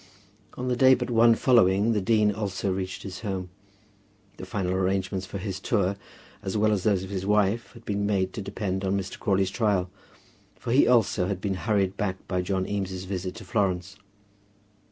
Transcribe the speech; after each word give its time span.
On 0.55 0.67
the 0.67 0.75
day 0.75 0.95
but 0.95 1.11
one 1.11 1.35
following 1.35 1.91
the 1.91 2.01
dean 2.01 2.31
also 2.31 2.71
reached 2.73 3.03
his 3.03 3.19
home. 3.19 3.49
The 4.37 4.47
final 4.47 4.73
arrangements 4.73 5.31
of 5.31 5.41
his 5.41 5.59
tour, 5.59 5.95
as 6.41 6.57
well 6.57 6.71
as 6.71 6.81
those 6.81 7.03
of 7.03 7.11
his 7.11 7.23
wife, 7.23 7.73
had 7.73 7.85
been 7.85 8.07
made 8.07 8.33
to 8.33 8.41
depend 8.41 8.83
on 8.83 8.97
Mr. 8.99 9.19
Crawley's 9.19 9.51
trial; 9.51 9.91
for 10.55 10.71
he 10.71 10.87
also 10.87 11.27
had 11.27 11.39
been 11.39 11.53
hurried 11.53 11.97
back 11.97 12.27
by 12.27 12.41
John 12.41 12.67
Eames's 12.67 13.03
visit 13.03 13.35
to 13.35 13.45
Florence. 13.45 13.97